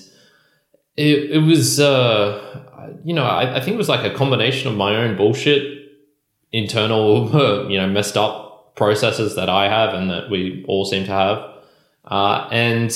it, 0.96 1.30
it 1.30 1.42
was, 1.42 1.78
uh, 1.78 2.90
you 3.04 3.14
know, 3.14 3.24
I, 3.24 3.56
I 3.56 3.60
think 3.60 3.74
it 3.74 3.78
was 3.78 3.88
like 3.88 4.10
a 4.10 4.14
combination 4.14 4.68
of 4.68 4.76
my 4.76 4.96
own 4.96 5.16
bullshit, 5.16 5.90
internal, 6.52 7.68
you 7.70 7.78
know, 7.78 7.88
messed 7.88 8.16
up 8.16 8.41
processes 8.74 9.34
that 9.36 9.48
I 9.48 9.68
have 9.68 9.94
and 9.94 10.10
that 10.10 10.30
we 10.30 10.64
all 10.68 10.84
seem 10.84 11.04
to 11.04 11.12
have. 11.12 11.38
Uh, 12.04 12.48
and 12.50 12.94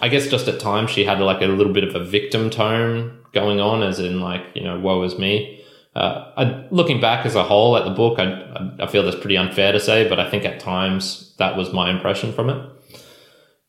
I 0.00 0.08
guess 0.08 0.28
just 0.28 0.48
at 0.48 0.60
times 0.60 0.90
she 0.90 1.04
had 1.04 1.20
like 1.20 1.42
a 1.42 1.46
little 1.46 1.72
bit 1.72 1.84
of 1.84 1.94
a 1.94 2.04
victim 2.04 2.50
tone 2.50 3.18
going 3.32 3.60
on, 3.60 3.82
as 3.82 3.98
in 3.98 4.20
like, 4.20 4.42
you 4.54 4.62
know, 4.62 4.78
woe 4.78 5.02
is 5.02 5.18
me. 5.18 5.64
Uh, 5.94 6.32
I, 6.36 6.66
looking 6.70 7.00
back 7.00 7.24
as 7.24 7.34
a 7.34 7.42
whole 7.42 7.76
at 7.76 7.84
the 7.84 7.90
book, 7.90 8.18
I, 8.18 8.74
I 8.78 8.86
feel 8.86 9.02
that's 9.02 9.16
pretty 9.16 9.36
unfair 9.36 9.72
to 9.72 9.80
say, 9.80 10.08
but 10.08 10.20
I 10.20 10.30
think 10.30 10.44
at 10.44 10.60
times 10.60 11.34
that 11.38 11.56
was 11.56 11.72
my 11.72 11.90
impression 11.90 12.32
from 12.32 12.50
it. 12.50 12.70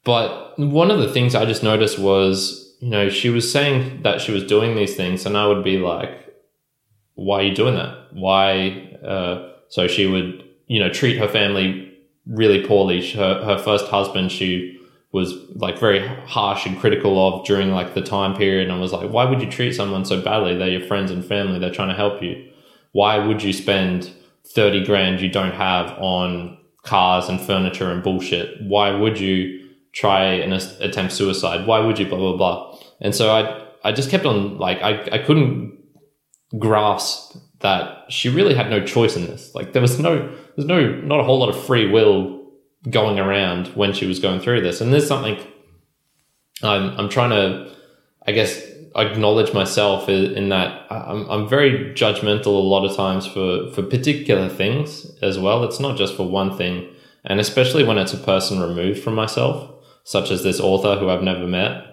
But 0.04 0.58
one 0.58 0.92
of 0.92 1.00
the 1.00 1.12
things 1.12 1.36
I 1.36 1.46
just 1.46 1.64
noticed 1.64 2.00
was, 2.00 2.76
you 2.80 2.90
know, 2.90 3.10
she 3.10 3.30
was 3.30 3.52
saying 3.52 4.04
that 4.04 4.22
she 4.22 4.32
was 4.32 4.44
doing 4.44 4.76
these 4.76 4.96
things, 4.96 5.26
and 5.26 5.38
I 5.38 5.48
would 5.48 5.64
be 5.64 5.80
like, 5.80 6.34
why 7.16 7.40
are 7.40 7.44
you 7.44 7.56
doing 7.56 7.76
that? 7.76 8.14
Why? 8.14 8.98
Uh, 9.06 9.54
so 9.70 9.88
she 9.88 10.06
would, 10.06 10.47
you 10.68 10.80
know, 10.80 10.90
treat 10.90 11.18
her 11.18 11.28
family 11.28 11.94
really 12.26 12.66
poorly. 12.66 13.12
Her, 13.12 13.44
her 13.44 13.58
first 13.58 13.88
husband, 13.88 14.32
she 14.32 14.80
was 15.12 15.34
like 15.56 15.80
very 15.80 16.06
harsh 16.08 16.66
and 16.66 16.78
critical 16.80 17.18
of 17.26 17.46
during 17.46 17.72
like 17.72 17.94
the 17.94 18.02
time 18.02 18.36
period. 18.36 18.70
And 18.70 18.80
was 18.80 18.94
like, 18.94 19.10
why 19.10 19.26
would 19.26 19.42
you 19.42 19.50
treat 19.50 19.74
someone 19.74 20.06
so 20.06 20.22
badly? 20.22 20.56
They're 20.56 20.70
your 20.70 20.88
friends 20.88 21.12
and 21.12 21.26
family. 21.26 21.60
They're 21.60 21.72
trying 21.72 21.90
to 21.90 21.96
help 21.96 22.22
you. 22.22 22.52
Why 22.92 23.18
would 23.18 23.42
you 23.42 23.54
spend 23.54 24.12
30 24.54 24.86
grand 24.86 25.22
you 25.22 25.30
don't 25.30 25.54
have 25.54 25.92
on 26.00 26.58
cars 26.84 27.30
and 27.30 27.40
furniture 27.40 27.92
and 27.92 28.04
bullshit? 28.04 28.62
Why 28.62 28.92
would 28.92 29.20
you 29.20 29.70
try 29.94 30.24
and 30.24 30.54
attempt 30.54 31.14
suicide? 31.14 31.66
Why 31.66 31.80
would 31.80 31.98
you 31.98 32.06
blah, 32.06 32.18
blah, 32.18 32.38
blah? 32.38 32.80
And 33.00 33.16
so 33.16 33.34
I, 33.34 33.66
I 33.84 33.92
just 33.92 34.10
kept 34.10 34.26
on 34.26 34.58
like, 34.58 34.82
I, 34.82 35.08
I 35.12 35.18
couldn't 35.20 35.78
grasp 36.60 37.38
that 37.60 38.12
she 38.12 38.30
really 38.30 38.54
had 38.54 38.70
no 38.70 38.86
choice 38.86 39.16
in 39.16 39.26
this. 39.26 39.54
Like 39.56 39.74
there 39.74 39.82
was 39.82 40.00
no, 40.00 40.34
there's 40.58 40.68
no, 40.68 40.92
not 41.02 41.20
a 41.20 41.24
whole 41.24 41.40
lot 41.40 41.50
of 41.50 41.66
free 41.66 41.90
will 41.90 42.44
going 42.90 43.20
around 43.20 43.68
when 43.68 43.94
she 43.94 44.08
was 44.08 44.20
going 44.20 44.42
through 44.42 44.62
this. 44.62 44.82
And 44.82 44.92
there's 44.92 45.08
something 45.08 45.38
I'm, 46.64 47.00
I'm 47.00 47.10
trying 47.10 47.30
to, 47.30 47.72
I 48.26 48.32
guess, 48.32 48.62
acknowledge 48.96 49.54
myself 49.54 50.10
in 50.10 50.50
that 50.50 50.88
I'm, 50.92 51.30
I'm 51.30 51.48
very 51.48 51.94
judgmental 51.94 52.48
a 52.48 52.50
lot 52.50 52.86
of 52.86 52.96
times 52.96 53.28
for, 53.28 53.70
for 53.72 53.84
particular 53.84 54.50
things 54.50 55.06
as 55.22 55.38
well. 55.38 55.64
It's 55.64 55.80
not 55.80 55.96
just 55.96 56.16
for 56.18 56.28
one 56.28 56.58
thing. 56.58 56.90
And 57.24 57.40
especially 57.40 57.84
when 57.84 58.00
it's 58.00 58.14
a 58.14 58.18
person 58.18 58.60
removed 58.60 59.04
from 59.04 59.14
myself, 59.14 59.72
such 60.04 60.32
as 60.32 60.42
this 60.42 60.60
author 60.60 60.96
who 60.96 61.10
I've 61.10 61.22
never 61.22 61.46
met. 61.46 61.84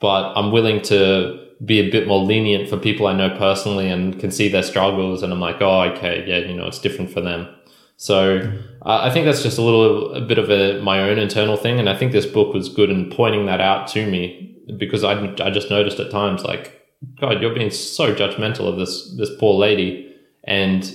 But 0.00 0.32
I'm 0.34 0.50
willing 0.50 0.80
to 0.82 1.40
be 1.62 1.80
a 1.80 1.90
bit 1.90 2.06
more 2.06 2.24
lenient 2.24 2.70
for 2.70 2.78
people 2.78 3.06
I 3.06 3.14
know 3.14 3.36
personally 3.36 3.90
and 3.90 4.18
can 4.18 4.30
see 4.30 4.48
their 4.48 4.62
struggles. 4.62 5.22
And 5.22 5.32
I'm 5.32 5.40
like, 5.40 5.60
oh, 5.60 5.82
okay, 5.92 6.24
yeah, 6.26 6.38
you 6.38 6.56
know, 6.56 6.66
it's 6.66 6.78
different 6.78 7.10
for 7.10 7.20
them. 7.20 7.48
So 7.96 8.52
uh, 8.82 9.00
I 9.02 9.10
think 9.10 9.24
that's 9.24 9.42
just 9.42 9.58
a 9.58 9.62
little 9.62 10.14
a 10.14 10.20
bit 10.20 10.38
of 10.38 10.50
a 10.50 10.80
my 10.82 11.00
own 11.00 11.18
internal 11.18 11.56
thing, 11.56 11.78
and 11.78 11.88
I 11.88 11.96
think 11.96 12.12
this 12.12 12.26
book 12.26 12.52
was 12.52 12.68
good 12.68 12.90
in 12.90 13.10
pointing 13.10 13.46
that 13.46 13.60
out 13.60 13.88
to 13.88 14.06
me 14.06 14.56
because 14.78 15.04
I 15.04 15.12
I 15.42 15.50
just 15.50 15.70
noticed 15.70 16.00
at 16.00 16.10
times 16.10 16.42
like 16.42 16.80
God, 17.20 17.40
you're 17.40 17.54
being 17.54 17.70
so 17.70 18.14
judgmental 18.14 18.66
of 18.66 18.78
this 18.78 19.14
this 19.16 19.30
poor 19.38 19.54
lady, 19.54 20.14
and 20.44 20.94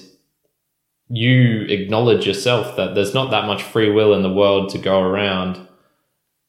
you 1.10 1.62
acknowledge 1.64 2.28
yourself 2.28 2.76
that 2.78 2.96
there's 2.96 3.14
not 3.14 3.32
that 3.32 3.46
much 3.46 3.64
free 3.64 3.90
will 3.90 4.14
in 4.14 4.22
the 4.22 4.34
world 4.34 4.70
to 4.70 4.78
go 4.78 5.02
around, 5.02 5.60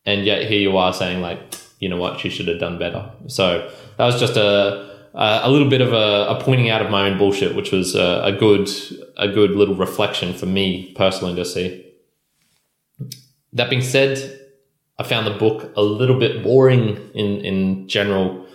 and 0.04 0.24
yet 0.24 0.48
here 0.48 0.60
you 0.60 0.76
are 0.76 0.92
saying 0.92 1.20
like, 1.22 1.38
you 1.78 1.88
know 1.88 1.96
what, 1.96 2.20
she 2.20 2.28
should 2.28 2.48
have 2.48 2.60
done 2.60 2.78
better. 2.78 3.10
So 3.28 3.70
that 3.96 4.04
was 4.04 4.18
just 4.20 4.36
a 4.36 4.89
uh, 5.14 5.40
a 5.42 5.50
little 5.50 5.68
bit 5.68 5.80
of 5.80 5.92
a, 5.92 6.28
a, 6.28 6.40
pointing 6.42 6.70
out 6.70 6.82
of 6.82 6.90
my 6.90 7.08
own 7.08 7.18
bullshit, 7.18 7.56
which 7.56 7.72
was 7.72 7.94
a, 7.94 8.22
a, 8.24 8.32
good 8.32 8.68
a 9.16 9.28
good 9.28 9.52
little 9.52 9.74
reflection 9.74 10.32
for 10.32 10.46
me 10.46 10.92
personally 10.94 11.34
to 11.34 11.44
see. 11.44 11.86
That 13.52 13.70
being 13.70 13.82
said, 13.82 14.38
I 14.98 15.02
found 15.02 15.26
the 15.26 15.36
book 15.36 15.72
a 15.76 15.82
little 15.82 16.18
bit 16.18 16.42
boring 16.44 17.10
in 17.14 17.40
in 17.44 17.88
general. 17.88 18.46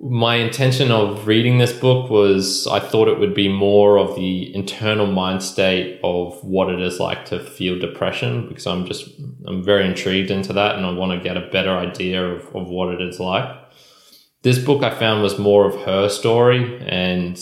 My 0.00 0.36
intention 0.36 0.92
of 0.92 1.26
reading 1.26 1.58
this 1.58 1.72
book 1.72 2.08
was 2.08 2.66
I 2.68 2.78
thought 2.78 3.08
it 3.08 3.18
would 3.18 3.34
be 3.34 3.48
more 3.48 3.98
of 3.98 4.14
the 4.14 4.54
internal 4.54 5.06
mind 5.06 5.42
state 5.42 5.98
of 6.04 6.44
what 6.44 6.70
it 6.70 6.80
is 6.80 7.00
like 7.00 7.24
to 7.26 7.40
feel 7.40 7.78
depression 7.78 8.48
because 8.48 8.66
I'm 8.66 8.84
just 8.86 9.08
I'm 9.46 9.64
very 9.64 9.86
intrigued 9.86 10.30
into 10.30 10.52
that 10.52 10.76
and 10.76 10.86
I 10.86 10.92
want 10.92 11.12
to 11.12 11.24
get 11.26 11.36
a 11.36 11.48
better 11.50 11.72
idea 11.76 12.24
of, 12.24 12.54
of 12.54 12.68
what 12.68 12.94
it 12.94 13.00
is 13.00 13.18
like 13.18 13.67
this 14.42 14.58
book 14.58 14.82
I 14.82 14.90
found 14.90 15.22
was 15.22 15.38
more 15.38 15.66
of 15.66 15.82
her 15.82 16.08
story, 16.08 16.80
and 16.86 17.40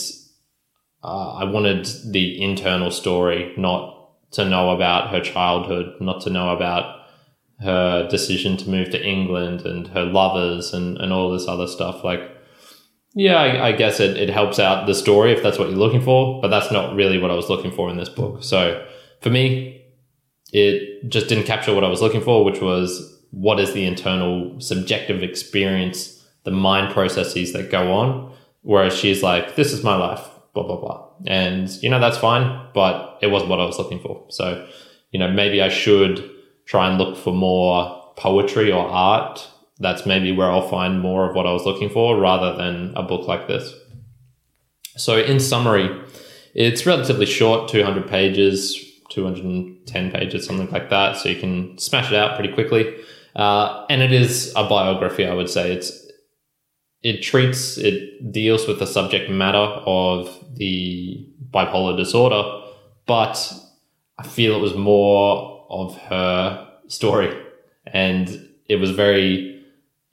uh, 1.03 1.33
I 1.35 1.43
wanted 1.45 1.87
the 2.11 2.41
internal 2.41 2.91
story, 2.91 3.53
not 3.57 3.93
to 4.31 4.45
know 4.45 4.71
about 4.71 5.11
her 5.11 5.21
childhood, 5.21 5.95
not 6.01 6.21
to 6.21 6.29
know 6.29 6.49
about 6.49 7.01
her 7.59 8.07
decision 8.07 8.57
to 8.57 8.69
move 8.69 8.89
to 8.91 9.03
England 9.03 9.61
and 9.61 9.87
her 9.89 10.03
lovers 10.03 10.73
and, 10.73 10.97
and 10.97 11.11
all 11.11 11.31
this 11.31 11.47
other 11.47 11.67
stuff. 11.67 12.03
Like, 12.03 12.21
yeah, 13.15 13.37
I, 13.37 13.69
I 13.69 13.71
guess 13.71 13.99
it, 13.99 14.17
it 14.17 14.29
helps 14.29 14.59
out 14.59 14.85
the 14.85 14.93
story 14.93 15.31
if 15.31 15.41
that's 15.41 15.57
what 15.57 15.69
you're 15.69 15.77
looking 15.77 16.03
for, 16.03 16.39
but 16.41 16.49
that's 16.49 16.71
not 16.71 16.95
really 16.95 17.17
what 17.17 17.31
I 17.31 17.35
was 17.35 17.49
looking 17.49 17.71
for 17.71 17.89
in 17.89 17.97
this 17.97 18.09
book. 18.09 18.43
So 18.43 18.85
for 19.21 19.29
me, 19.29 19.85
it 20.51 21.09
just 21.09 21.27
didn't 21.27 21.45
capture 21.45 21.73
what 21.73 21.83
I 21.83 21.89
was 21.89 22.01
looking 22.01 22.21
for, 22.21 22.43
which 22.45 22.61
was 22.61 23.13
what 23.31 23.59
is 23.59 23.73
the 23.73 23.85
internal 23.85 24.59
subjective 24.61 25.23
experience 25.23 26.16
the 26.47 26.51
mind 26.51 26.93
processes 26.93 27.51
that 27.51 27.69
go 27.69 27.91
on. 27.91 28.33
Whereas 28.61 28.95
she's 28.97 29.21
like, 29.21 29.57
this 29.57 29.73
is 29.73 29.83
my 29.83 29.97
life, 29.97 30.25
blah, 30.53 30.63
blah, 30.63 30.77
blah. 30.77 31.09
And, 31.25 31.69
you 31.83 31.89
know, 31.89 31.99
that's 31.99 32.17
fine, 32.17 32.69
but 32.73 33.17
it 33.21 33.27
wasn't 33.27 33.49
what 33.49 33.59
I 33.59 33.65
was 33.65 33.77
looking 33.77 33.99
for. 33.99 34.25
So, 34.29 34.65
you 35.11 35.19
know, 35.19 35.29
maybe 35.29 35.61
I 35.61 35.67
should 35.67 36.29
try 36.65 36.87
and 36.89 36.97
look 36.97 37.17
for 37.17 37.33
more 37.33 38.13
poetry 38.15 38.71
or 38.71 38.87
art. 38.87 39.45
That's 39.79 40.05
maybe 40.05 40.31
where 40.31 40.49
I'll 40.49 40.69
find 40.69 41.01
more 41.01 41.29
of 41.29 41.35
what 41.35 41.45
I 41.45 41.51
was 41.51 41.65
looking 41.65 41.89
for 41.89 42.17
rather 42.17 42.55
than 42.55 42.93
a 42.95 43.03
book 43.03 43.27
like 43.27 43.49
this. 43.49 43.73
So, 44.95 45.17
in 45.17 45.41
summary, 45.41 46.01
it's 46.55 46.85
relatively 46.85 47.25
short 47.25 47.67
200 47.67 48.07
pages, 48.07 48.73
210 49.09 50.11
pages, 50.11 50.45
something 50.45 50.71
like 50.71 50.89
that. 50.91 51.17
So, 51.17 51.27
you 51.27 51.35
can 51.35 51.77
smash 51.77 52.09
it 52.09 52.17
out 52.17 52.39
pretty 52.39 52.53
quickly. 52.53 52.95
Uh, 53.35 53.85
and 53.89 54.01
it 54.01 54.13
is 54.13 54.53
a 54.55 54.67
biography, 54.67 55.25
I 55.25 55.33
would 55.33 55.49
say. 55.49 55.73
It's 55.73 56.06
it 57.03 57.21
treats 57.21 57.77
it 57.77 58.31
deals 58.31 58.67
with 58.67 58.79
the 58.79 58.87
subject 58.87 59.29
matter 59.29 59.57
of 59.57 60.29
the 60.55 61.27
bipolar 61.51 61.95
disorder, 61.95 62.43
but 63.05 63.53
I 64.17 64.23
feel 64.27 64.55
it 64.55 64.61
was 64.61 64.75
more 64.75 65.65
of 65.69 65.97
her 65.97 66.67
story, 66.87 67.35
and 67.85 68.49
it 68.67 68.77
was 68.77 68.91
very 68.91 69.63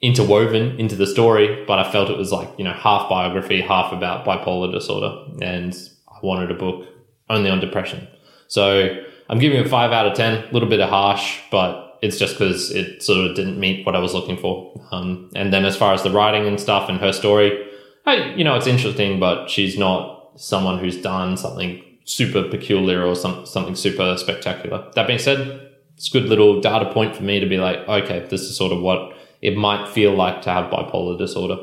interwoven 0.01 0.79
into 0.79 0.95
the 0.95 1.07
story. 1.07 1.65
But 1.65 1.79
I 1.79 1.91
felt 1.91 2.09
it 2.09 2.17
was 2.17 2.31
like 2.31 2.49
you 2.57 2.63
know 2.63 2.73
half 2.73 3.09
biography, 3.09 3.61
half 3.61 3.91
about 3.91 4.25
bipolar 4.25 4.71
disorder, 4.71 5.25
and 5.41 5.75
I 6.07 6.19
wanted 6.21 6.51
a 6.51 6.55
book 6.55 6.87
only 7.29 7.49
on 7.49 7.59
depression. 7.59 8.07
So 8.47 9.03
I'm 9.29 9.39
giving 9.39 9.59
it 9.59 9.67
five 9.67 9.91
out 9.91 10.05
of 10.05 10.15
10, 10.15 10.49
a 10.49 10.51
little 10.51 10.69
bit 10.69 10.79
of 10.79 10.89
harsh, 10.89 11.39
but 11.49 11.84
it's 12.05 12.19
just 12.19 12.35
because 12.35 12.69
it 12.71 13.01
sort 13.01 13.25
of 13.25 13.35
didn't 13.35 13.59
meet 13.59 13.83
what 13.83 13.95
I 13.95 13.99
was 13.99 14.13
looking 14.13 14.37
for. 14.37 14.79
Um, 14.91 15.31
and 15.35 15.51
then 15.51 15.65
as 15.65 15.75
far 15.75 15.91
as 15.91 16.03
the 16.03 16.11
writing 16.11 16.45
and 16.45 16.59
stuff 16.59 16.87
and 16.87 16.99
her 16.99 17.11
story, 17.11 17.67
I, 18.05 18.33
you 18.35 18.43
know, 18.43 18.55
it's 18.55 18.67
interesting, 18.67 19.19
but 19.19 19.49
she's 19.49 19.75
not 19.75 20.31
someone 20.35 20.77
who's 20.77 21.01
done 21.01 21.35
something 21.35 21.83
super 22.03 22.43
peculiar 22.43 23.03
or 23.03 23.15
some, 23.15 23.47
something 23.47 23.73
super 23.73 24.15
spectacular. 24.17 24.87
That 24.93 25.07
being 25.07 25.17
said, 25.17 25.71
it's 25.95 26.09
a 26.09 26.11
good 26.11 26.29
little 26.29 26.61
data 26.61 26.93
point 26.93 27.15
for 27.15 27.23
me 27.23 27.39
to 27.39 27.47
be 27.47 27.57
like, 27.57 27.79
okay, 27.87 28.19
this 28.29 28.41
is 28.41 28.55
sort 28.55 28.71
of 28.71 28.81
what 28.81 29.17
it 29.41 29.57
might 29.57 29.89
feel 29.89 30.13
like 30.13 30.43
to 30.43 30.51
have 30.51 30.71
bipolar 30.71 31.17
disorder. 31.17 31.57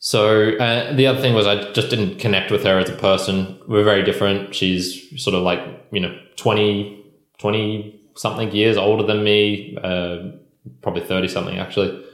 So 0.00 0.56
uh, 0.56 0.92
the 0.94 1.06
other 1.06 1.20
thing 1.20 1.32
was 1.32 1.46
I 1.46 1.70
just 1.70 1.90
didn't 1.90 2.18
connect 2.18 2.50
with 2.50 2.64
her 2.64 2.80
as 2.80 2.90
a 2.90 2.96
person. 2.96 3.60
We're 3.68 3.84
very 3.84 4.02
different. 4.02 4.52
She's 4.52 5.22
sort 5.22 5.36
of 5.36 5.44
like, 5.44 5.60
you 5.92 6.00
know, 6.00 6.18
20, 6.34 7.04
20 7.38 8.01
something 8.14 8.50
years 8.52 8.76
older 8.76 9.04
than 9.04 9.24
me, 9.24 9.76
uh, 9.82 10.30
probably 10.80 11.02
30 11.02 11.28
something 11.28 11.58
actually. 11.58 12.04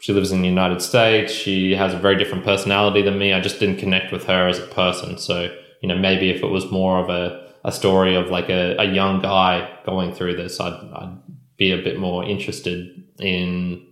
She 0.00 0.12
lives 0.12 0.30
in 0.30 0.42
the 0.42 0.48
United 0.48 0.80
States. 0.80 1.32
She 1.32 1.74
has 1.74 1.92
a 1.92 1.98
very 1.98 2.16
different 2.16 2.44
personality 2.44 3.02
than 3.02 3.18
me. 3.18 3.32
I 3.32 3.40
just 3.40 3.58
didn't 3.58 3.78
connect 3.78 4.12
with 4.12 4.24
her 4.26 4.46
as 4.46 4.58
a 4.58 4.66
person. 4.66 5.18
So, 5.18 5.52
you 5.80 5.88
know, 5.88 5.98
maybe 5.98 6.30
if 6.30 6.42
it 6.42 6.46
was 6.46 6.70
more 6.70 6.98
of 6.98 7.08
a, 7.08 7.52
a 7.64 7.72
story 7.72 8.14
of 8.14 8.30
like 8.30 8.48
a, 8.48 8.76
a 8.78 8.84
young 8.84 9.20
guy 9.20 9.68
going 9.84 10.12
through 10.12 10.36
this, 10.36 10.60
I'd, 10.60 10.72
I'd 10.72 11.18
be 11.56 11.72
a 11.72 11.82
bit 11.82 11.98
more 11.98 12.24
interested 12.24 13.04
in 13.18 13.84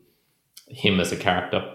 him 0.69 1.01
as 1.01 1.11
a 1.11 1.17
character. 1.17 1.69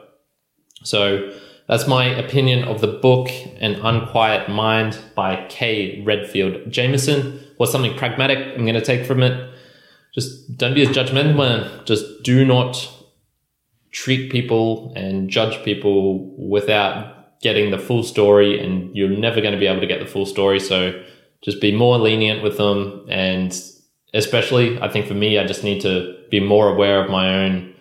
So, 0.83 1.33
that's 1.67 1.87
my 1.87 2.05
opinion 2.05 2.65
of 2.65 2.81
the 2.81 2.87
book 2.87 3.29
An 3.61 3.75
Unquiet 3.75 4.49
Mind 4.49 4.99
by 5.15 5.45
Kay 5.47 6.03
Redfield 6.03 6.69
Jamison. 6.69 7.39
What's 7.55 7.71
something 7.71 7.95
pragmatic 7.95 8.39
I'm 8.39 8.65
going 8.65 8.75
to 8.75 8.81
take 8.81 9.05
from 9.05 9.23
it? 9.23 9.50
Just 10.13 10.57
don't 10.57 10.73
be 10.73 10.81
as 10.81 10.89
judgmental. 10.89 11.85
Just 11.85 12.23
do 12.23 12.45
not 12.45 12.89
treat 13.91 14.31
people 14.31 14.93
and 14.95 15.29
judge 15.29 15.63
people 15.63 16.35
without 16.37 17.39
getting 17.41 17.71
the 17.71 17.79
full 17.79 18.03
story, 18.03 18.63
and 18.63 18.95
you're 18.95 19.09
never 19.09 19.41
going 19.41 19.53
to 19.53 19.59
be 19.59 19.67
able 19.67 19.81
to 19.81 19.87
get 19.87 19.99
the 19.99 20.05
full 20.05 20.25
story. 20.25 20.59
So 20.59 21.01
just 21.43 21.59
be 21.59 21.75
more 21.75 21.97
lenient 21.97 22.43
with 22.43 22.57
them. 22.57 23.05
And 23.09 23.57
especially, 24.13 24.79
I 24.81 24.89
think 24.89 25.07
for 25.07 25.13
me, 25.13 25.39
I 25.39 25.45
just 25.45 25.63
need 25.63 25.81
to 25.81 26.17
be 26.29 26.39
more 26.39 26.69
aware 26.69 27.03
of 27.03 27.09
my 27.09 27.43
own 27.43 27.73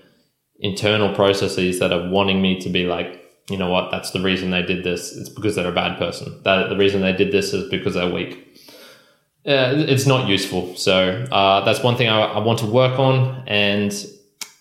internal 0.60 1.14
processes 1.14 1.78
that 1.78 1.92
are 1.92 2.08
wanting 2.10 2.40
me 2.40 2.58
to 2.60 2.68
be 2.68 2.86
like, 2.86 3.22
you 3.48 3.56
know 3.56 3.68
what, 3.68 3.90
that's 3.90 4.12
the 4.12 4.20
reason 4.20 4.50
they 4.50 4.62
did 4.62 4.84
this. 4.84 5.16
It's 5.16 5.28
because 5.28 5.56
they're 5.56 5.68
a 5.68 5.72
bad 5.72 5.98
person. 5.98 6.40
That 6.44 6.68
the 6.68 6.76
reason 6.76 7.00
they 7.00 7.12
did 7.12 7.32
this 7.32 7.52
is 7.52 7.68
because 7.68 7.94
they're 7.94 8.12
weak. 8.12 8.49
Uh, 9.46 9.72
it's 9.88 10.06
not 10.06 10.28
useful. 10.28 10.76
So 10.76 11.26
uh, 11.32 11.64
that's 11.64 11.82
one 11.82 11.96
thing 11.96 12.08
I, 12.08 12.20
I 12.20 12.38
want 12.40 12.58
to 12.58 12.66
work 12.66 12.98
on. 12.98 13.42
And 13.46 13.92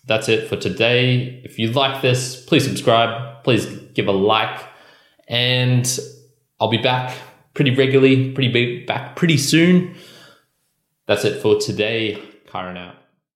that's 0.06 0.30
it 0.30 0.48
for 0.48 0.56
today. 0.56 1.42
If 1.44 1.60
you 1.60 1.72
like 1.72 2.02
this, 2.02 2.44
please 2.46 2.64
subscribe. 2.64 3.44
Please 3.44 3.66
give 3.94 4.08
a 4.08 4.12
like. 4.12 4.64
And 5.28 6.00
I'll 6.60 6.70
be 6.70 6.78
back 6.78 7.16
pretty 7.54 7.76
regularly, 7.76 8.32
pretty 8.32 8.52
big, 8.52 8.88
back 8.88 9.16
pretty 9.16 9.38
soon. 9.38 9.96
That's 11.08 11.26
it 11.26 11.42
for 11.42 11.60
today. 11.60 12.22
Kyrin 12.48 12.78
out. 12.78 12.99